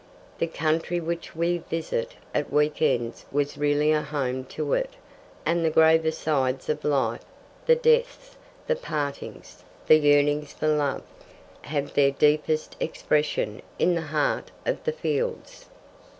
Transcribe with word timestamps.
The 0.39 0.47
country 0.47 0.99
which 0.99 1.35
we 1.35 1.59
visit 1.59 2.15
at 2.33 2.51
week 2.51 2.81
ends 2.81 3.23
was 3.31 3.55
really 3.55 3.91
a 3.91 4.01
home 4.01 4.45
to 4.45 4.73
it, 4.73 4.95
and 5.45 5.63
the 5.63 5.69
graver 5.69 6.09
sides 6.09 6.69
of 6.69 6.83
life, 6.83 7.23
the 7.67 7.75
deaths, 7.75 8.35
the 8.65 8.75
partings, 8.75 9.63
the 9.85 9.97
yearnings 9.97 10.53
for 10.53 10.69
love, 10.69 11.03
have 11.65 11.93
their 11.93 12.09
deepest 12.09 12.75
expression 12.79 13.61
in 13.77 13.93
the 13.93 14.01
heart 14.09 14.49
of 14.65 14.83
the 14.85 14.91
fields. 14.91 15.67